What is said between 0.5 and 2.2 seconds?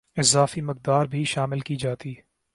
مقدار بھی شامل کی جاتی